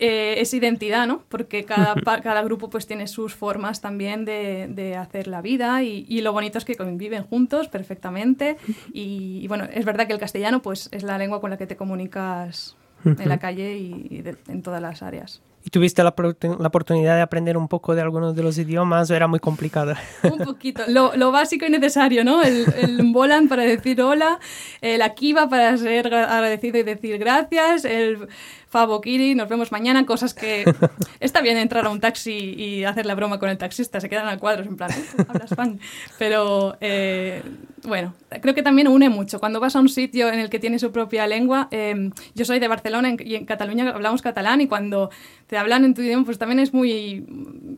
eh, 0.00 0.34
es 0.38 0.52
identidad, 0.52 1.06
¿no? 1.06 1.22
Porque 1.28 1.64
cada, 1.64 1.94
cada 1.94 2.42
grupo 2.42 2.68
pues 2.68 2.86
tiene 2.86 3.06
sus 3.06 3.34
formas 3.34 3.80
también 3.80 4.24
de, 4.24 4.66
de 4.68 4.96
hacer 4.96 5.28
la 5.28 5.40
vida 5.40 5.82
y, 5.84 6.04
y, 6.08 6.20
lo 6.20 6.32
bonito 6.32 6.58
es 6.58 6.64
que 6.64 6.74
conviven 6.74 7.22
juntos 7.22 7.68
perfectamente 7.68 8.56
y, 8.92 9.40
y, 9.42 9.46
bueno, 9.46 9.68
es 9.72 9.84
verdad 9.84 10.08
que 10.08 10.12
el 10.12 10.18
castellano 10.18 10.60
pues 10.60 10.88
es 10.90 11.04
la 11.04 11.16
lengua 11.16 11.40
con 11.40 11.50
la 11.50 11.56
que 11.56 11.68
te 11.68 11.76
comunicas 11.76 12.76
en 13.04 13.28
la 13.28 13.38
calle 13.38 13.76
y, 13.78 14.08
y 14.10 14.22
de, 14.22 14.36
en 14.48 14.62
todas 14.62 14.82
las 14.82 15.02
áreas. 15.02 15.40
¿Y 15.66 15.70
tuviste 15.70 16.04
la, 16.04 16.14
la, 16.14 16.68
oportunidad 16.68 17.16
de 17.16 17.22
aprender 17.22 17.56
un 17.56 17.68
poco 17.68 17.94
de 17.94 18.02
algunos 18.02 18.36
de 18.36 18.42
los 18.42 18.58
idiomas 18.58 19.10
o 19.10 19.14
era 19.14 19.26
muy 19.26 19.40
complicado? 19.40 19.94
Un 20.22 20.38
poquito. 20.38 20.82
Lo, 20.88 21.16
lo 21.16 21.32
básico 21.32 21.64
y 21.64 21.70
necesario, 21.70 22.22
¿no? 22.22 22.42
El, 22.42 22.66
el 22.74 23.02
Mbolan 23.02 23.48
para 23.48 23.62
decir 23.62 24.02
hola, 24.02 24.38
el 24.82 25.00
Akiva 25.00 25.48
para 25.48 25.74
ser 25.78 26.14
agradecido 26.14 26.78
y 26.78 26.82
decir 26.82 27.16
gracias, 27.18 27.86
el 27.86 28.28
Favokiri, 28.74 29.36
nos 29.36 29.48
vemos 29.48 29.70
mañana, 29.70 30.04
cosas 30.04 30.34
que 30.34 30.64
está 31.20 31.40
bien 31.40 31.56
entrar 31.56 31.86
a 31.86 31.90
un 31.90 32.00
taxi 32.00 32.32
y 32.32 32.84
hacer 32.84 33.06
la 33.06 33.14
broma 33.14 33.38
con 33.38 33.48
el 33.48 33.56
taxista, 33.56 34.00
se 34.00 34.08
quedan 34.08 34.26
a 34.26 34.36
cuadros 34.38 34.66
en 34.66 34.76
plan, 34.76 34.90
¿eh? 34.90 35.24
hablas 35.28 35.50
fan. 35.50 35.78
Pero 36.18 36.76
eh, 36.80 37.40
bueno, 37.86 38.14
creo 38.40 38.54
que 38.54 38.62
también 38.62 38.88
une 38.88 39.08
mucho. 39.10 39.38
Cuando 39.38 39.60
vas 39.60 39.76
a 39.76 39.80
un 39.80 39.88
sitio 39.88 40.28
en 40.32 40.38
el 40.38 40.48
que 40.48 40.58
tiene 40.58 40.78
su 40.78 40.90
propia 40.90 41.26
lengua, 41.26 41.68
eh, 41.70 42.10
yo 42.34 42.44
soy 42.44 42.58
de 42.58 42.68
Barcelona 42.68 43.14
y 43.18 43.34
en 43.34 43.44
Cataluña 43.44 43.90
hablamos 43.90 44.22
catalán 44.22 44.60
y 44.60 44.68
cuando 44.68 45.10
te 45.46 45.58
hablan 45.58 45.84
en 45.84 45.94
tu 45.94 46.02
idioma, 46.02 46.24
pues 46.24 46.38
también 46.38 46.60
es 46.60 46.72
muy, 46.72 47.24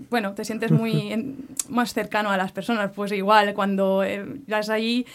bueno, 0.09 0.35
te 0.35 0.45
sientes 0.45 0.71
muy 0.71 0.93
en, 1.13 1.47
más 1.69 1.93
cercano 1.93 2.31
a 2.31 2.37
las 2.37 2.53
personas. 2.53 2.93
Pues 2.95 3.11
igual, 3.13 3.53
cuando 3.55 4.05
eh, 4.05 4.25
vas 4.47 4.71
allí, 4.71 5.07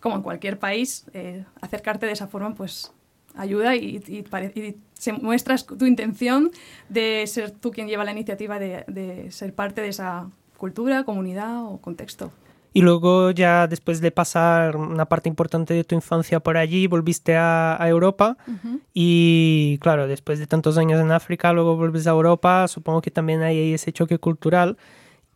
como 0.00 0.16
en 0.16 0.22
cualquier 0.22 0.58
país, 0.58 1.06
eh, 1.12 1.44
acercarte 1.60 2.06
de 2.06 2.12
esa 2.12 2.28
forma, 2.28 2.54
pues 2.54 2.92
ayuda 3.34 3.74
y, 3.76 4.02
y, 4.06 4.24
y, 4.58 4.76
se 4.94 5.12
muestras 5.12 5.66
tu 5.66 5.84
intención 5.84 6.50
de 6.88 7.26
ser 7.26 7.50
tú 7.50 7.70
quien 7.70 7.86
lleva 7.86 8.04
la 8.04 8.12
iniciativa 8.12 8.58
de, 8.58 8.84
de 8.86 9.30
ser 9.30 9.52
parte 9.52 9.82
de 9.82 9.88
esa 9.88 10.30
cultura, 10.56 11.04
comunidad 11.04 11.64
o 11.64 11.78
contexto. 11.78 12.32
Y 12.76 12.82
luego 12.82 13.30
ya 13.30 13.66
después 13.68 14.02
de 14.02 14.10
pasar 14.10 14.76
una 14.76 15.06
parte 15.06 15.30
importante 15.30 15.72
de 15.72 15.82
tu 15.82 15.94
infancia 15.94 16.40
por 16.40 16.58
allí, 16.58 16.86
volviste 16.86 17.34
a, 17.34 17.82
a 17.82 17.88
Europa. 17.88 18.36
Uh 18.46 18.52
-huh. 18.52 18.80
y 18.92 19.78
claro, 19.80 20.06
después 20.06 20.38
de 20.38 20.46
tantos 20.46 20.76
años 20.76 21.00
en 21.00 21.10
África, 21.10 21.54
luego 21.54 21.74
vuelves 21.74 22.06
a 22.06 22.10
Europa, 22.10 22.68
supongo 22.68 23.00
que 23.00 23.10
también 23.10 23.40
hay 23.40 23.72
ese 23.72 23.94
choque 23.94 24.18
cultural 24.18 24.76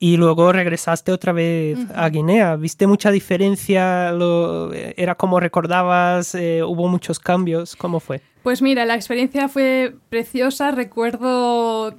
y 0.03 0.17
luego 0.17 0.51
regresaste 0.51 1.13
otra 1.13 1.33
vez 1.33 1.79
uh 1.79 1.83
-huh. 1.83 1.93
a 1.95 2.09
Guinea. 2.09 2.57
¿Viste 2.57 2.87
mucha 2.87 3.11
diferencia? 3.11 4.11
Lo, 4.13 4.73
¿Era 4.73 5.15
como 5.15 5.39
recordabas? 5.39 6.35
Eh, 6.35 6.63
¿Hubo 6.65 6.89
muchos 6.89 7.21
cambios? 7.21 7.77
¿Cómo 7.77 8.01
fue? 8.01 8.23
Pues 8.43 8.63
mira, 8.63 8.87
la 8.87 8.95
experiencia 8.95 9.49
fue 9.49 9.95
preciosa. 10.09 10.71
Recuerdo 10.71 11.95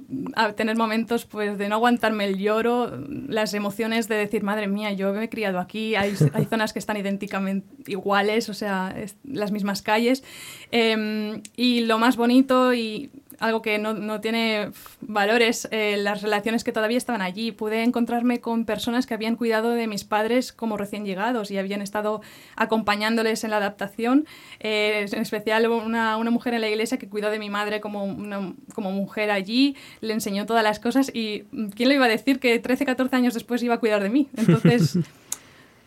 tener 0.56 0.76
momentos 0.76 1.24
pues, 1.24 1.56
de 1.56 1.68
no 1.68 1.76
aguantarme 1.76 2.24
el 2.24 2.38
lloro, 2.38 2.90
las 3.28 3.54
emociones 3.54 4.08
de 4.08 4.16
decir, 4.16 4.42
madre 4.42 4.66
mía, 4.66 4.92
yo 4.92 5.12
me 5.12 5.22
he 5.22 5.28
criado 5.28 5.60
aquí, 5.60 5.94
hay, 5.94 6.12
hay 6.32 6.44
zonas 6.46 6.72
que 6.72 6.80
están 6.80 6.96
idénticamente 6.96 7.68
iguales, 7.86 8.48
o 8.48 8.54
sea, 8.54 8.92
es, 8.98 9.16
las 9.22 9.52
mismas 9.52 9.82
calles. 9.82 10.24
Eh, 10.72 11.40
y 11.54 11.82
lo 11.82 12.00
más 12.00 12.16
bonito 12.16 12.74
y 12.74 13.10
algo 13.42 13.60
que 13.60 13.78
no, 13.78 13.92
no 13.92 14.20
tiene 14.20 14.70
valores, 15.00 15.66
eh, 15.72 15.96
las 15.98 16.22
relaciones 16.22 16.62
que 16.62 16.70
todavía 16.70 16.96
estaban 16.96 17.22
allí. 17.22 17.50
Pude 17.50 17.82
encontrarme 17.82 18.40
con 18.40 18.64
personas 18.64 19.04
que 19.04 19.14
habían 19.14 19.34
cuidado 19.34 19.70
de 19.70 19.88
mis 19.88 20.04
padres 20.04 20.52
como 20.52 20.76
recién 20.76 21.04
llegados 21.04 21.50
y 21.50 21.58
habían 21.58 21.82
estado 21.82 22.22
acompañándoles 22.54 23.42
en 23.42 23.50
la 23.50 23.56
adaptación. 23.56 24.26
Eh, 24.60 25.06
en 25.10 25.20
especial 25.20 25.68
una, 25.68 26.16
una, 26.18 26.30
mujer 26.30 26.54
en 26.54 26.60
la 26.60 26.68
iglesia 26.68 26.98
que 26.98 27.08
cuidó 27.08 27.30
de 27.30 27.40
mi 27.40 27.50
madre 27.50 27.80
como, 27.80 28.04
una, 28.04 28.54
como 28.74 28.92
mujer 28.92 29.32
allí, 29.32 29.76
le 30.00 30.12
enseñó 30.12 30.46
todas 30.46 30.62
las 30.62 30.78
cosas 30.78 31.10
y 31.12 31.42
¿quién 31.74 31.88
le 31.88 31.96
iba 31.96 32.04
a 32.04 32.08
decir 32.08 32.38
que 32.38 32.60
13, 32.60 32.86
14 32.86 33.16
años 33.16 33.34
después 33.34 33.60
iba 33.64 33.74
a 33.74 33.80
cuidar 33.80 34.02
de 34.02 34.10
mí? 34.10 34.28
Entonces... 34.36 34.98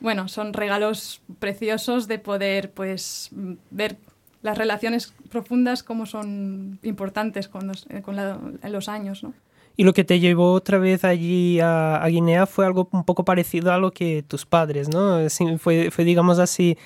bueno, 0.02 0.28
son 0.28 0.54
regalos 0.54 1.22
preciosos 1.40 2.08
de 2.08 2.20
poder 2.20 2.72
pues 2.72 3.30
ver 3.72 3.98
las 4.46 4.60
relaciones 4.60 5.12
profundas 5.30 5.82
como 5.82 6.06
son 6.06 6.78
importantes 6.84 7.48
con 7.48 7.68
los, 7.68 7.88
con 8.04 8.16
la, 8.16 8.40
los 8.70 8.88
años, 8.88 9.24
¿no? 9.24 9.34
Y 9.76 9.84
lo 9.84 9.94
que 9.94 10.04
te 10.04 10.20
llevó 10.20 10.54
otra 10.54 10.78
vez 10.78 11.04
allí 11.04 11.60
a, 11.60 11.98
a, 11.98 12.08
Guinea 12.08 12.46
fue 12.46 12.66
algo 12.66 12.88
un 12.92 13.04
poco 13.04 13.26
parecido 13.26 13.74
a 13.74 13.80
lo 13.80 13.92
que 13.92 14.24
tus 14.26 14.46
padres, 14.46 14.88
¿no? 14.88 15.28
Sí, 15.30 15.58
fue, 15.58 15.90
fue, 15.90 16.06
digamos 16.06 16.38
así, 16.38 16.78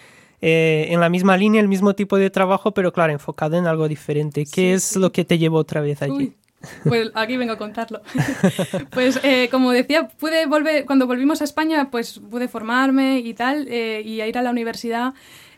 eh, 0.41 0.87
en 0.89 1.01
la 1.01 1.09
misma 1.09 1.35
línea, 1.35 1.61
el 1.61 1.67
mismo 1.67 1.93
tipo 1.93 2.17
de 2.17 2.29
trabajo, 2.29 2.71
pero 2.73 2.93
claro, 2.93 3.11
enfocado 3.11 3.57
en 3.57 3.67
algo 3.67 3.89
diferente. 3.89 4.45
¿Qué 4.45 4.49
sí, 4.51 4.67
es 4.69 4.83
sí. 4.83 4.99
lo 4.99 5.11
que 5.11 5.25
te 5.25 5.37
llevó 5.37 5.57
otra 5.57 5.81
vez 5.81 6.01
allí? 6.01 6.13
Uy. 6.13 6.35
Pues 6.83 7.11
aquí 7.13 7.37
vengo 7.37 7.53
a 7.53 7.57
contarlo. 7.57 8.01
pues 8.91 9.19
eh, 9.23 9.49
como 9.51 9.71
decía, 9.71 10.07
pude 10.07 10.45
volver, 10.45 10.85
cuando 10.85 11.07
volvimos 11.07 11.41
a 11.41 11.43
España, 11.43 11.89
pues 11.91 12.19
pude 12.31 12.47
formarme 12.47 13.19
y 13.19 13.33
tal, 13.33 13.67
eh, 13.69 14.01
y 14.03 14.21
a 14.21 14.27
ir 14.27 14.37
a 14.37 14.41
la 14.41 14.49
universidad 14.49 15.13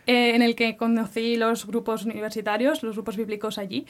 eh, 0.07 0.35
en 0.35 0.41
el 0.41 0.55
que 0.55 0.77
conocí 0.77 1.35
los 1.35 1.65
grupos 1.65 2.05
universitarios, 2.05 2.83
los 2.83 2.95
grupos 2.95 3.17
bíblicos 3.17 3.57
allí. 3.57 3.85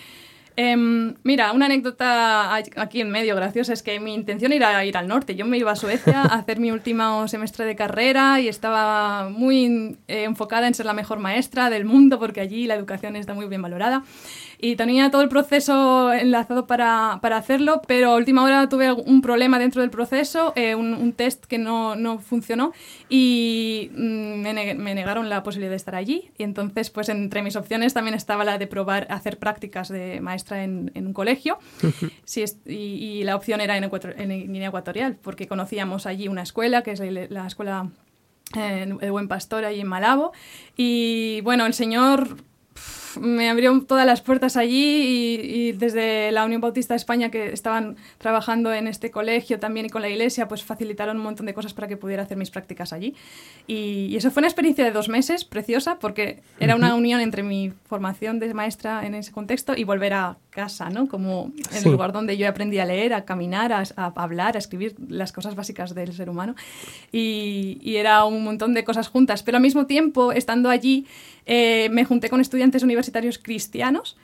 Em, 0.58 1.15
mira, 1.24 1.53
una 1.53 1.68
anécdota 1.68 2.53
aquí 2.56 3.00
en 3.00 3.10
medio 3.10 3.36
graciosa 3.36 3.72
es 3.72 3.82
que 3.82 4.00
mi 4.01 4.13
intención 4.13 4.51
era 4.51 4.84
ir 4.84 4.98
al 4.98 5.08
norte. 5.08 5.36
Yo 5.36 5.46
me 5.46 5.58
iba 5.58 5.72
a 5.72 5.75
Suecia 5.77 6.24
a 6.24 6.36
hacer 6.36 6.60
mi 6.60 6.72
último 6.72 7.27
semestre 7.30 7.65
de 7.65 7.75
carrera 7.75 8.41
y 8.41 8.50
estaba 8.50 9.30
muy 9.30 9.98
eh, 10.08 10.24
enfocada 10.24 10.68
en 10.68 10.74
ser 10.74 10.86
la 10.86 10.94
mejor 10.94 11.20
maestra 11.20 11.70
del 11.70 11.86
mundo 11.86 12.20
porque 12.20 12.41
allí 12.41 12.68
la 12.68 12.75
educación 12.75 13.15
está 13.15 13.34
muy 13.34 13.46
bien 13.46 13.62
valorada 13.62 14.03
y 14.62 14.75
tenía 14.75 15.10
todo 15.10 15.24
el 15.24 15.30
proceso 15.30 16.13
enlazado 16.13 16.68
para, 16.68 17.18
para, 17.22 17.38
hacerlo, 17.38 17.82
pero 17.88 18.12
a 18.12 18.15
última 18.15 18.44
hora 18.44 18.70
tuve 18.70 18.91
un 18.91 19.22
problema 19.22 19.58
dentro 19.58 19.82
del 19.82 19.89
proceso, 19.89 20.53
eh, 20.56 20.75
un, 20.75 21.13
test 21.13 21.46
que 21.46 21.58
no, 21.58 21.96
no 21.96 22.20
funcionó 22.20 22.72
y 23.10 23.89
mm, 23.94 24.41
me, 24.41 24.75
me, 24.75 24.96
negaron 24.96 25.30
la 25.30 25.41
posibilidad 25.41 25.72
de 25.72 25.77
estar 25.77 25.96
allí. 25.96 26.30
Y 26.38 26.44
entonces, 26.44 26.91
pues 26.91 27.10
entre 27.10 27.41
mis 27.41 27.56
opciones 27.56 27.96
también 27.96 28.13
estaba 28.13 28.44
la 28.46 28.60
de 28.60 28.68
probar 28.68 29.08
hacer 29.10 29.39
prácticas 29.39 29.89
de 29.89 30.22
maestra 30.22 30.63
en, 30.63 30.91
en 30.94 31.08
un 31.08 31.13
colegio. 31.13 31.58
sí, 32.24 32.46
y, 32.65 32.74
y, 32.74 33.24
la 33.24 33.36
opción 33.36 33.62
era 33.62 33.77
en, 33.77 33.84
en, 33.84 34.30
Guinea 34.53 34.68
Ecuatorial, 34.68 35.18
porque 35.22 35.48
conocíamos 35.48 36.06
allí 36.06 36.27
una 36.27 36.44
escuela, 36.44 36.84
que 36.84 36.91
es 36.91 37.00
la, 37.00 37.25
la 37.30 37.48
escuela 37.48 37.89
eh, 38.56 38.96
El 39.01 39.12
Buen 39.12 39.27
Pastor, 39.27 39.65
allí 39.65 39.82
en 39.82 39.88
Malabo. 39.88 40.34
Y 40.77 41.41
bueno, 41.41 41.65
el 41.65 41.74
señor 41.74 42.38
me 43.20 43.50
abrió 43.50 43.80
todas 43.82 44.06
las 44.06 44.22
puertas 44.22 44.58
allí 44.58 45.41
y, 45.44 45.72
desde 45.74 46.32
la 46.32 46.46
Unión 46.46 46.62
Bautista 46.62 46.94
de 46.94 46.98
España 46.98 47.32
que 47.32 47.51
estaban 47.51 47.98
trabajando 48.18 48.74
en 48.74 48.88
este 48.88 49.12
colegio 49.12 49.60
también 49.60 49.88
y 49.88 49.89
con 49.89 50.01
la 50.01 50.10
iglesia, 50.10 50.48
pues 50.48 50.63
facilitaron 50.63 51.18
un 51.18 51.24
montón 51.24 51.46
de 51.46 51.53
cosas 51.53 51.74
para 51.74 51.88
que 51.88 51.98
pudiera 51.98 52.24
hacer 52.24 52.38
mis 52.38 52.51
prácticas 52.51 52.94
allí. 52.94 53.15
Y, 53.68 54.15
eso 54.15 54.30
fue 54.32 54.41
una 54.41 54.48
experiencia 54.48 54.84
de 54.84 54.91
dos 54.91 55.10
meses 55.10 55.46
preciosa 55.46 55.98
porque 56.00 56.41
era 56.60 56.75
una 56.75 56.94
unión 56.96 57.22
entre 57.22 57.44
mi 57.44 57.74
formación 57.86 58.39
de 58.39 58.53
maestra 58.53 59.06
en 59.06 59.15
ese 59.15 59.32
contexto 59.32 59.74
y 59.75 59.84
volver 59.84 60.13
a 60.13 60.38
casa, 60.51 60.89
¿no? 60.89 61.08
Como 61.08 61.51
el 61.74 61.91
lugar 61.91 62.12
donde 62.12 62.38
yo 62.38 62.48
aprendí 62.48 62.77
a 62.77 62.86
leer, 62.86 63.13
a 63.13 63.25
caminar, 63.25 63.72
a, 63.74 64.05
hablar, 64.15 64.55
a 64.55 64.60
escribir 64.60 64.96
las 65.08 65.31
cosas 65.31 65.55
básicas 65.55 65.96
del 65.96 66.13
ser 66.13 66.29
humano. 66.29 66.55
Y, 67.12 67.79
y 67.81 67.96
era 67.96 68.25
un 68.25 68.43
montón 68.43 68.75
de 68.75 68.84
cosas 68.84 69.08
juntas, 69.08 69.41
pero 69.41 69.58
al 69.58 69.63
mismo 69.63 69.88
tiempo, 69.88 70.31
estando 70.31 70.70
allí, 70.70 71.08
eh, 71.46 71.89
me 71.91 72.05
junté 72.05 72.29
con 72.29 72.41
estudiantes 72.41 72.84
universitarios 72.84 73.39
cristianos. 73.39 74.17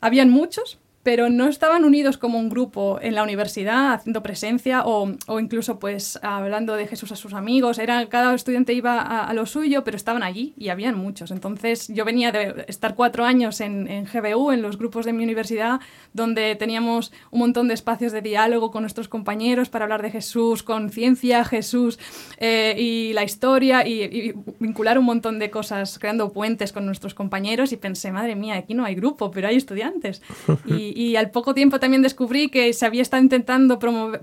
Habían 0.00 0.30
muchos, 0.30 0.78
pero 1.08 1.30
no 1.30 1.48
estaban 1.48 1.86
unidos 1.86 2.18
como 2.18 2.38
un 2.38 2.50
grupo 2.50 2.98
en 3.00 3.14
la 3.14 3.22
universidad 3.22 3.94
haciendo 3.94 4.22
presencia 4.22 4.82
o, 4.84 5.10
o 5.26 5.40
incluso 5.40 5.78
pues 5.78 6.18
hablando 6.22 6.74
de 6.74 6.86
Jesús 6.86 7.12
a 7.12 7.16
sus 7.16 7.32
amigos. 7.32 7.78
Era, 7.78 8.06
cada 8.10 8.34
estudiante 8.34 8.74
iba 8.74 9.00
a, 9.00 9.32
lo 9.32 9.46
suyo, 9.46 9.84
pero 9.84 9.96
estaban 9.96 10.22
allí 10.22 10.52
y 10.58 10.68
habían 10.68 10.98
muchos. 10.98 11.30
Entonces 11.30 11.88
yo 11.88 12.04
venía 12.04 12.30
de 12.30 12.66
estar 12.68 12.94
cuatro 12.94 13.24
años 13.24 13.62
en, 13.62 13.88
en, 13.88 14.04
GBU, 14.04 14.52
en 14.52 14.60
los 14.60 14.76
grupos 14.76 15.06
de 15.06 15.14
mi 15.14 15.24
universidad, 15.24 15.80
donde 16.12 16.56
teníamos 16.56 17.10
un 17.30 17.38
montón 17.38 17.68
de 17.68 17.74
espacios 17.74 18.12
de 18.12 18.20
diálogo 18.20 18.70
con 18.70 18.82
nuestros 18.82 19.08
compañeros 19.08 19.70
para 19.70 19.86
hablar 19.86 20.02
de 20.02 20.10
Jesús, 20.10 20.62
con 20.62 20.90
ciencia, 20.90 21.42
Jesús 21.46 21.98
eh, 22.36 22.74
y 22.76 23.14
la 23.14 23.24
historia 23.24 23.86
y, 23.86 24.02
y, 24.02 24.34
vincular 24.58 24.98
un 24.98 25.06
montón 25.06 25.38
de 25.38 25.50
cosas, 25.50 25.98
creando 25.98 26.34
puentes 26.34 26.70
con 26.70 26.84
nuestros 26.84 27.14
compañeros 27.14 27.72
y 27.72 27.78
pensé, 27.78 28.12
madre 28.12 28.36
mía, 28.36 28.56
aquí 28.56 28.74
no 28.74 28.84
hay 28.84 28.94
grupo, 28.94 29.30
pero 29.30 29.48
hay 29.48 29.56
estudiantes. 29.56 30.20
Y, 30.66 30.97
y 30.98 31.14
al 31.14 31.30
poco 31.30 31.54
tiempo 31.54 31.78
también 31.78 32.02
descubrí 32.02 32.48
que 32.48 32.72
se 32.72 32.84
había 32.84 33.02
estado 33.02 33.22
intentando 33.22 33.78
promover, 33.78 34.20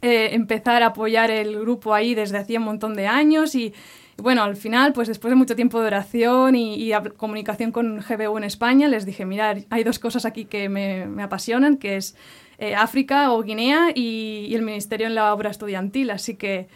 eh, 0.00 0.28
empezar 0.30 0.84
a 0.84 0.86
apoyar 0.86 1.28
el 1.32 1.58
grupo 1.58 1.92
ahí 1.92 2.14
desde 2.14 2.38
hacía 2.38 2.60
un 2.60 2.66
montón 2.66 2.94
de 2.94 3.08
años 3.08 3.56
y, 3.56 3.74
bueno, 4.18 4.44
al 4.44 4.54
final, 4.54 4.92
pues 4.92 5.08
después 5.08 5.32
de 5.32 5.34
mucho 5.34 5.56
tiempo 5.56 5.80
de 5.80 5.88
oración 5.88 6.54
y, 6.54 6.92
comunicación 7.16 7.72
con 7.72 7.98
GBU 7.98 8.38
en 8.38 8.44
España, 8.44 8.86
les 8.86 9.04
dije, 9.06 9.24
mira, 9.24 9.56
hay 9.70 9.82
dos 9.82 9.98
cosas 9.98 10.24
aquí 10.24 10.44
que 10.44 10.68
me, 10.68 11.06
me 11.06 11.24
apasionan, 11.24 11.78
que 11.78 11.96
es 11.96 12.14
eh, 12.58 12.76
África 12.76 13.32
o 13.32 13.42
Guinea 13.42 13.90
y, 13.92 14.46
y, 14.48 14.54
el 14.54 14.62
Ministerio 14.62 15.08
en 15.08 15.16
la 15.16 15.34
Obra 15.34 15.50
Estudiantil. 15.50 16.12
Así 16.12 16.36
que 16.36 16.68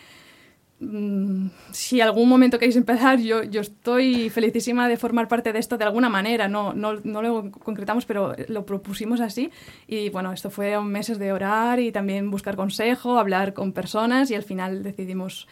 si 1.72 2.00
algún 2.00 2.28
momento 2.28 2.58
queréis 2.58 2.76
empezar, 2.76 3.18
yo, 3.18 3.42
yo 3.42 3.60
estoy 3.60 4.30
felicísima 4.30 4.88
de 4.88 4.96
formar 4.96 5.26
parte 5.26 5.52
de 5.52 5.58
esto 5.58 5.76
de 5.76 5.84
alguna 5.84 6.08
manera. 6.08 6.46
No, 6.46 6.72
no, 6.72 6.94
no, 7.02 7.22
lo 7.22 7.50
concretamos, 7.50 8.06
pero 8.06 8.34
lo 8.48 8.64
propusimos 8.64 9.20
así. 9.20 9.50
Y 9.88 10.10
bueno, 10.10 10.32
esto 10.32 10.50
fue 10.50 10.80
meses 10.80 11.18
de 11.18 11.32
orar 11.32 11.80
y 11.80 11.90
también 11.90 12.30
buscar 12.30 12.54
consejo, 12.54 13.18
hablar 13.18 13.54
con 13.54 13.72
personas 13.72 14.30
y 14.30 14.36
al 14.36 14.44
final 14.44 14.84
decidimos, 14.84 15.48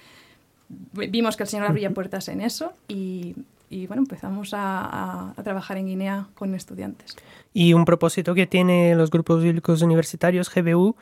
vimos 0.93 1.37
que 1.37 1.43
el 1.43 1.49
Señor 1.49 1.67
abría 1.67 1.91
puertas 1.91 2.29
en 2.29 2.41
eso 2.41 2.73
y, 2.87 3.35
y 3.69 3.89
bueno, 3.89 4.03
empezamos 4.03 4.55
a, 4.55 5.33
a, 5.37 5.43
trabajar 5.43 5.77
en 5.77 5.87
Guinea 5.87 6.29
con 6.37 6.55
estudiantes. 6.55 7.17
Y 7.53 7.73
un 7.73 7.85
propósito 7.85 8.35
que 8.35 8.47
tienen 8.47 8.97
los 8.97 9.11
grupos 9.11 9.43
bíblicos 9.43 9.83
universitarios, 9.83 10.53
GBU, 10.55 10.95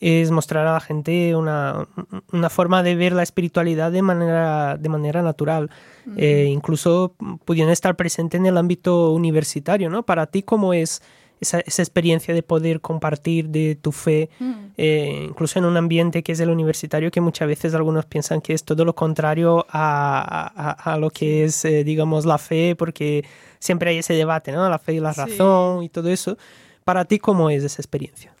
es 0.00 0.30
mostrar 0.30 0.66
a 0.66 0.72
la 0.74 0.80
gente 0.80 1.34
una, 1.34 1.86
una, 2.32 2.50
forma 2.50 2.82
de 2.82 2.94
ver 2.94 3.12
la 3.12 3.22
espiritualidad 3.22 3.92
de 3.92 4.02
manera, 4.02 4.76
de 4.76 4.88
manera 4.88 5.22
natural, 5.22 5.70
eh, 6.16 6.48
incluso 6.50 7.14
pudiendo 7.44 7.72
estar 7.72 7.96
presente 7.96 8.36
en 8.36 8.46
el 8.46 8.58
ámbito 8.58 9.12
universitario, 9.12 9.88
¿no? 9.90 10.02
Para 10.02 10.26
ti, 10.26 10.42
¿cómo 10.42 10.74
es 10.74 11.00
esa, 11.40 11.60
esa 11.60 11.82
experiencia 11.82 12.34
de 12.34 12.42
poder 12.42 12.80
compartir 12.80 13.48
de 13.48 13.76
tu 13.80 13.92
fe, 13.92 14.30
eh, 14.76 15.26
incluso 15.28 15.58
en 15.58 15.64
un 15.64 15.76
ambiente 15.76 16.22
que 16.22 16.32
es 16.32 16.40
el 16.40 16.50
universitario, 16.50 17.10
que 17.10 17.20
muchas 17.20 17.48
veces 17.48 17.74
algunos 17.74 18.06
piensan 18.06 18.40
que 18.40 18.52
es 18.52 18.64
todo 18.64 18.84
lo 18.84 18.94
contrario 18.94 19.66
a, 19.70 20.52
a, 20.54 20.92
a 20.92 20.98
lo 20.98 21.10
que 21.10 21.44
es, 21.44 21.64
eh, 21.64 21.84
digamos, 21.84 22.24
la 22.24 22.38
fe, 22.38 22.74
porque 22.76 23.24
siempre 23.58 23.90
hay 23.90 23.98
ese 23.98 24.14
debate, 24.14 24.52
¿no? 24.52 24.68
La 24.68 24.78
fe 24.78 24.94
y 24.94 25.00
la 25.00 25.12
razón 25.12 25.82
y 25.82 25.88
todo 25.88 26.08
eso. 26.08 26.36
Para 26.84 27.04
ti, 27.04 27.18
¿cómo 27.18 27.50
es 27.50 27.64
esa 27.64 27.80
experiencia? 27.80 28.34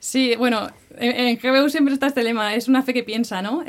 Sí, 0.00 0.34
bueno, 0.36 0.68
en, 0.96 1.36
GBU 1.36 1.68
siempre 1.68 1.94
está 1.94 2.06
este 2.06 2.22
lema, 2.22 2.54
es 2.54 2.68
una 2.68 2.82
fe 2.82 2.94
que 2.94 3.02
piensa, 3.02 3.42
¿no? 3.42 3.64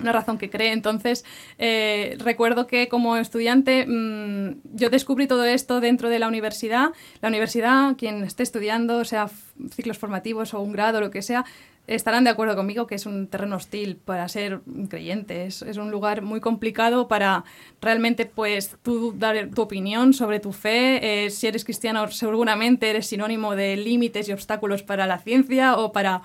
una 0.00 0.12
razón 0.12 0.38
que 0.38 0.50
cree. 0.50 0.72
Entonces, 0.72 1.24
eh, 1.58 2.16
recuerdo 2.18 2.66
que 2.66 2.88
como 2.88 3.16
estudiante 3.16 3.86
mm, 3.86 4.60
yo 4.74 4.90
descubrí 4.90 5.26
todo 5.26 5.44
esto 5.44 5.80
dentro 5.80 6.08
de 6.08 6.18
la 6.18 6.28
universidad. 6.28 6.90
La 7.20 7.28
universidad, 7.28 7.96
quien 7.96 8.24
esté 8.24 8.42
estudiando, 8.42 9.04
sea 9.04 9.30
ciclos 9.74 9.98
formativos 9.98 10.54
o 10.54 10.60
un 10.60 10.72
grado, 10.72 11.00
lo 11.00 11.10
que 11.10 11.22
sea, 11.22 11.44
estarán 11.94 12.24
de 12.24 12.30
acuerdo 12.30 12.54
conmigo 12.54 12.86
que 12.86 12.94
es 12.94 13.04
un 13.04 13.26
terreno 13.26 13.56
hostil 13.56 13.96
para 13.96 14.28
ser 14.28 14.60
un 14.66 14.86
creyente. 14.86 15.46
Es, 15.46 15.62
es, 15.62 15.76
un 15.76 15.90
lugar 15.90 16.22
muy 16.22 16.40
complicado 16.40 17.08
para 17.08 17.44
realmente, 17.80 18.26
pues, 18.26 18.76
tú 18.82 19.12
dar 19.16 19.48
tu 19.48 19.62
opinión 19.62 20.12
sobre 20.12 20.38
tu 20.38 20.52
fe. 20.52 21.24
Eh, 21.24 21.30
si 21.30 21.48
eres 21.48 21.64
cristiano, 21.64 22.06
seguramente 22.08 22.88
eres 22.88 23.06
sinónimo 23.06 23.56
de 23.56 23.76
límites 23.76 24.28
y 24.28 24.32
obstáculos 24.32 24.82
para 24.82 25.06
la 25.06 25.18
ciencia 25.18 25.76
o 25.76 25.90
para 25.90 26.22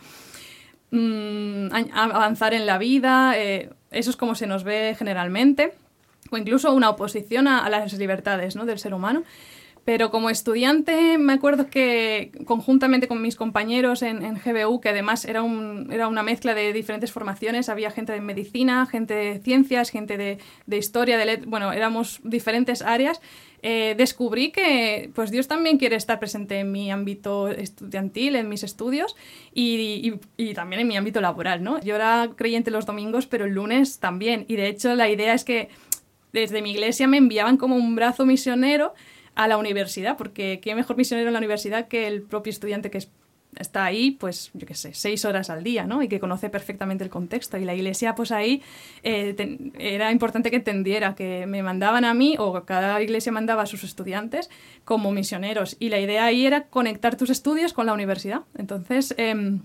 mm, 0.91 1.67
avanzar 1.93 2.53
en 2.53 2.67
la 2.67 2.77
vida. 2.77 3.33
Eh, 3.35 3.71
eso 3.89 4.11
es 4.11 4.15
como 4.15 4.35
se 4.35 4.45
nos 4.45 4.63
ve 4.63 4.95
generalmente. 4.97 5.73
O 6.29 6.37
incluso 6.37 6.73
una 6.73 6.89
oposición 6.89 7.47
a, 7.47 7.65
a 7.65 7.69
las 7.69 7.93
libertades 7.93 8.55
¿no? 8.55 8.65
del 8.65 8.77
ser 8.77 8.93
humano. 8.93 9.23
Pero 9.85 10.09
como 10.09 10.31
estudiante 10.31 11.19
me 11.19 11.33
acuerdo 11.33 11.69
que 11.69 12.31
conjuntamente 12.45 13.07
con 13.07 13.21
mis 13.21 13.35
compañeros 13.35 14.01
en, 14.01 14.23
en 14.23 14.33
GBU, 14.33 14.81
que 14.81 14.89
además 14.89 15.25
era, 15.25 15.43
un, 15.43 15.89
era, 15.91 16.07
una 16.07 16.23
mezcla 16.23 16.55
de 16.55 16.73
diferentes 16.73 17.11
formaciones, 17.11 17.69
había 17.69 17.91
gente 17.91 18.11
de 18.11 18.19
medicina, 18.19 18.87
gente 18.87 19.13
de 19.13 19.39
ciencias, 19.39 19.91
gente 19.91 20.17
de, 20.17 20.39
de 20.65 20.77
historia, 20.77 21.19
de 21.19 21.37
bueno, 21.45 21.71
éramos 21.71 22.19
diferentes 22.23 22.81
áreas, 22.81 23.21
eh, 23.61 23.93
descubrí 23.95 24.51
que 24.51 25.11
pues 25.13 25.29
Dios 25.29 25.47
también 25.47 25.77
quiere 25.77 25.97
estar 25.97 26.19
presente 26.19 26.59
en 26.59 26.71
mi 26.71 26.91
ámbito 26.91 27.49
estudiantil, 27.49 28.35
en 28.35 28.49
mis 28.49 28.63
estudios 28.63 29.15
y, 29.53 30.19
y, 30.37 30.49
y, 30.49 30.53
también 30.55 30.81
en 30.81 30.87
mi 30.87 30.97
ámbito 30.97 31.21
laboral, 31.21 31.63
¿no? 31.63 31.79
Yo 31.81 31.95
era 31.95 32.31
creyente 32.35 32.71
los 32.71 32.87
domingos, 32.87 33.27
pero 33.27 33.45
el 33.45 33.53
lunes 33.53 33.99
también. 33.99 34.45
Y 34.47 34.55
de 34.55 34.67
hecho 34.67 34.95
la 34.95 35.09
idea 35.09 35.35
es 35.35 35.43
que 35.43 35.69
desde 36.33 36.63
mi 36.63 36.71
iglesia 36.71 37.07
me 37.07 37.17
enviaban 37.17 37.57
como 37.57 37.75
un 37.75 37.95
brazo 37.95 38.25
misionero 38.25 38.93
a 39.35 39.47
la 39.47 39.57
universidad, 39.57 40.17
porque 40.17 40.59
qué 40.61 40.75
mejor 40.75 40.97
misionero 40.97 41.27
en 41.27 41.33
la 41.33 41.39
universidad 41.39 41.87
que 41.87 42.07
el 42.07 42.21
propio 42.21 42.51
estudiante 42.51 42.89
que 42.89 42.99
está 43.59 43.85
ahí, 43.85 44.11
pues, 44.11 44.51
yo 44.53 44.67
qué 44.67 44.75
sé, 44.75 44.93
seis 44.93 45.25
horas 45.25 45.49
al 45.49 45.63
día, 45.63 45.85
¿no? 45.85 46.01
Y 46.01 46.07
que 46.07 46.19
conoce 46.19 46.49
perfectamente 46.49 47.03
el 47.03 47.09
contexto. 47.09 47.57
Y 47.57 47.65
la 47.65 47.73
iglesia, 47.73 48.15
pues 48.15 48.31
ahí 48.31 48.61
eh, 49.03 49.35
era 49.77 50.11
importante 50.11 50.49
que 50.49 50.57
entendiera 50.57 51.15
que 51.15 51.45
me 51.47 51.63
mandaban 51.63 52.05
a 52.05 52.13
mí, 52.13 52.35
o 52.37 52.65
cada 52.65 53.01
iglesia 53.01 53.31
mandaba 53.31 53.63
a 53.63 53.65
sus 53.65 53.83
estudiantes 53.83 54.49
como 54.83 55.11
misioneros. 55.11 55.77
Y 55.79 55.89
la 55.89 55.99
idea 55.99 56.25
ahí 56.25 56.45
era 56.45 56.65
conectar 56.65 57.15
tus 57.15 57.29
estudios 57.29 57.73
con 57.73 57.85
la 57.85 57.93
universidad. 57.93 58.41
Entonces, 58.57 59.15
eh, 59.17 59.59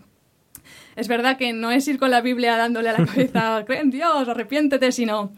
es 0.97 1.09
verdad 1.09 1.37
que 1.37 1.53
no 1.53 1.71
es 1.71 1.87
ir 1.89 1.99
con 1.99 2.11
la 2.11 2.21
Biblia 2.21 2.57
dándole 2.57 2.91
a 2.91 2.99
la 2.99 3.07
cabeza, 3.07 3.65
cree 3.67 3.81
en 3.81 3.91
Dios, 3.91 4.29
arrepiéntete, 4.29 4.93
sino... 4.93 5.33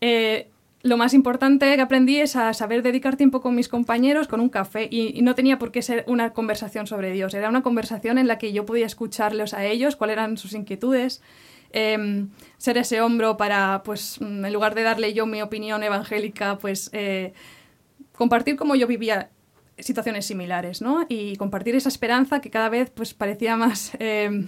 Eh, 0.00 0.48
lo 0.88 0.96
más 0.96 1.14
importante 1.14 1.74
que 1.76 1.80
aprendí 1.80 2.18
es 2.18 2.34
a 2.36 2.52
saber 2.54 2.82
dedicar 2.82 3.16
tiempo 3.16 3.40
con 3.40 3.54
mis 3.54 3.68
compañeros 3.68 4.26
con 4.26 4.40
un 4.40 4.48
café 4.48 4.88
y, 4.90 5.20
no 5.22 5.34
tenía 5.34 5.58
por 5.58 5.70
qué 5.70 5.82
ser 5.82 6.04
una 6.06 6.32
conversación 6.32 6.86
sobre 6.86 7.12
Dios, 7.12 7.34
era 7.34 7.48
una 7.48 7.62
conversación 7.62 8.18
en 8.18 8.26
la 8.26 8.38
que 8.38 8.52
yo 8.52 8.64
podía 8.66 8.86
escucharlos 8.86 9.54
a 9.54 9.64
ellos, 9.64 9.96
cuáles 9.96 10.14
eran 10.14 10.36
sus 10.36 10.54
inquietudes, 10.54 11.22
em, 11.72 12.30
ser 12.56 12.78
ese 12.78 13.00
hombro 13.00 13.36
para, 13.36 13.82
pues, 13.84 14.20
mm, 14.20 14.44
en 14.44 14.52
lugar 14.52 14.74
de 14.74 14.82
darle 14.82 15.12
yo 15.12 15.26
mi 15.26 15.42
opinión 15.42 15.82
evangélica, 15.82 16.58
pues 16.58 16.90
eh, 16.92 17.34
compartir 18.12 18.56
cómo 18.56 18.74
yo 18.74 18.86
vivía 18.86 19.30
situaciones 19.78 20.26
similares, 20.26 20.82
¿no? 20.82 21.06
Y 21.08 21.36
compartir 21.36 21.74
esa 21.76 21.88
esperanza 21.88 22.40
que 22.40 22.50
cada 22.50 22.68
vez 22.68 22.90
pues 22.90 23.14
parecía 23.14 23.56
más 23.56 23.92
eh, 24.00 24.46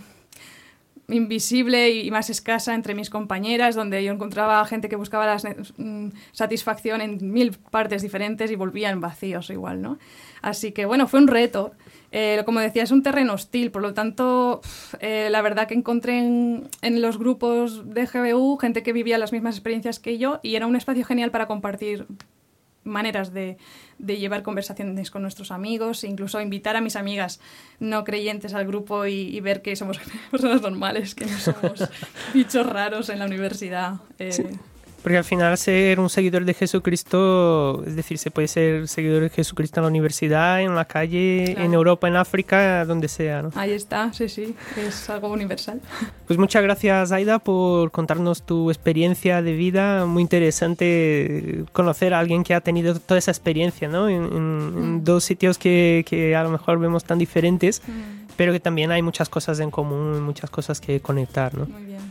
invisible 1.13 1.91
y 1.91 2.11
más 2.11 2.31
escasa 2.31 2.75
entre 2.75 2.95
mis 2.95 3.11
compañeras, 3.11 3.75
donde 3.75 4.03
yo 4.05 4.13
encontraba 4.13 4.65
gente 4.65 4.89
que 4.89 4.97
buscaba 4.97 5.27
la 5.27 5.55
mm, 5.77 6.09
satisfacción 6.33 7.01
en 7.01 7.33
mil 7.33 7.53
partes 7.71 8.03
diferentes 8.03 8.51
y 8.51 8.57
volvían 8.57 9.01
vacíos 9.01 9.51
igual, 9.51 9.83
¿no? 9.83 9.99
Así 10.43 10.73
que 10.73 10.87
bueno, 10.87 11.07
fue 11.07 11.21
un 11.21 11.29
reto. 11.29 11.73
Eh, 12.13 12.43
como 12.45 12.59
decía, 12.59 12.83
es 12.83 12.91
un 12.91 13.05
terreno 13.05 13.35
hostil, 13.35 13.71
por 13.71 13.83
lo 13.83 13.95
tanto, 13.95 14.63
eh, 14.99 15.29
la 15.31 15.43
verdad 15.43 15.69
que 15.69 15.75
encontré 15.75 16.19
en, 16.19 16.69
en, 16.83 17.01
los 17.03 17.19
grupos 17.19 17.95
de 17.95 18.07
GBU 18.07 18.57
gente 18.57 18.83
que 18.83 18.93
vivía 18.93 19.17
las 19.17 19.33
mismas 19.33 19.55
experiencias 19.55 20.01
que 20.01 20.19
yo 20.19 20.41
y 20.43 20.57
era 20.57 20.67
un 20.67 20.75
espacio 20.75 21.05
genial 21.05 21.31
para 21.31 21.47
compartir 21.47 22.07
maneras 22.91 23.33
de, 23.33 23.57
de, 23.99 24.19
llevar 24.19 24.43
conversaciones 24.43 25.11
con 25.11 25.23
nuestros 25.23 25.51
amigos, 25.51 26.05
incluso 26.05 26.41
invitar 26.41 26.77
a 26.77 26.81
mis 26.81 26.97
amigas 26.97 27.41
no 27.79 28.05
creyentes 28.05 28.53
al 28.53 28.67
grupo 28.67 29.07
y, 29.07 29.35
y 29.35 29.41
ver 29.41 29.63
que 29.63 29.75
somos 29.77 29.99
personas 30.31 30.61
normales, 30.61 31.15
que 31.15 31.27
no 31.27 31.39
somos 31.39 31.89
bichos 32.35 32.67
raros 32.67 33.09
en 33.09 33.19
la 33.19 33.25
universidad. 33.25 33.95
Eh, 34.19 34.33
sí. 34.33 34.45
Porque 35.03 35.17
al 35.17 35.25
final 35.25 35.57
ser 35.57 35.99
un 35.99 36.11
seguidor 36.11 36.45
de 36.45 36.53
Jesucristo, 36.53 37.83
es 37.87 37.97
decir, 37.97 38.19
se 38.19 38.31
puede 38.31 38.49
ser 38.49 38.87
seguidor 38.87 39.23
de 39.23 39.31
Jesucristo 39.31 39.81
en 39.81 39.85
la 39.85 39.89
universidad, 39.89 40.61
en 40.61 40.75
la 40.75 40.85
calle, 40.85 41.45
claro. 41.47 41.65
en 41.65 41.75
Europa, 41.75 42.09
en 42.09 42.17
África, 42.17 42.85
donde 42.85 43.09
sea. 43.09 43.43
¿no? 43.43 43.51
Ahí 43.55 43.73
está, 43.73 44.13
sí, 44.13 44.29
sí, 44.29 44.55
es 44.77 45.09
algo 45.11 45.29
universal. 45.29 45.81
Pues 46.31 46.39
muchas 46.39 46.63
gracias, 46.63 47.11
Aida, 47.11 47.41
por 47.41 47.91
contarnos 47.91 48.45
tu 48.45 48.71
experiencia 48.71 49.43
de 49.43 49.53
vida. 49.55 50.07
Muy 50.07 50.23
interesante 50.23 51.65
conocer 51.73 52.15
a 52.15 52.21
alguien 52.21 52.45
que 52.45 52.55
ha 52.55 52.61
tenido 52.61 52.95
toda 53.01 53.19
esa 53.19 53.33
experiencia, 53.33 53.89
¿no? 53.89 54.09
En, 54.09 54.23
en, 54.25 54.75
mm. 54.75 54.79
en 54.79 55.05
dos 55.05 55.25
sitios 55.25 55.59
que, 55.59 56.05
que, 56.09 56.37
a 56.37 56.45
lo 56.45 56.51
mejor 56.51 56.79
vemos 56.79 57.03
tan 57.03 57.19
diferentes, 57.19 57.83
mm. 57.85 58.33
pero 58.37 58.53
que 58.53 58.61
también 58.61 58.93
hay 58.93 59.03
muchas 59.03 59.29
cosas 59.29 59.59
en 59.59 59.73
común, 59.73 60.23
muchas 60.23 60.51
cosas 60.51 60.81
que 60.81 61.01
conectar, 61.01 61.53
¿no? 61.53 61.67
Muy 61.67 61.83
bien. 61.83 62.10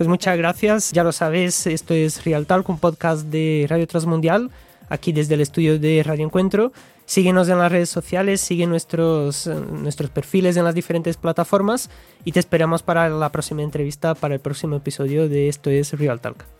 Pues 0.00 0.08
muchas 0.08 0.38
gracias. 0.38 0.92
Ya 0.92 1.04
lo 1.04 1.12
sabes, 1.12 1.66
esto 1.66 1.92
es 1.92 2.24
Real 2.24 2.46
Talk, 2.46 2.66
un 2.70 2.78
podcast 2.78 3.26
de 3.26 3.66
Radio 3.68 3.86
Transmundial, 3.86 4.50
aquí 4.88 5.12
desde 5.12 5.34
el 5.34 5.42
estudio 5.42 5.78
de 5.78 6.02
Radio 6.02 6.24
Encuentro. 6.24 6.72
Síguenos 7.04 7.50
en 7.50 7.58
las 7.58 7.70
redes 7.70 7.90
sociales, 7.90 8.40
sigue 8.40 8.66
nuestros, 8.66 9.46
nuestros 9.46 10.08
perfiles 10.08 10.56
en 10.56 10.64
las 10.64 10.74
diferentes 10.74 11.18
plataformas 11.18 11.90
y 12.24 12.32
te 12.32 12.40
esperamos 12.40 12.82
para 12.82 13.10
la 13.10 13.28
próxima 13.30 13.62
entrevista, 13.62 14.14
para 14.14 14.32
el 14.32 14.40
próximo 14.40 14.76
episodio 14.76 15.28
de 15.28 15.50
Esto 15.50 15.68
es 15.68 15.92
Real 15.92 16.18
Talk. 16.18 16.59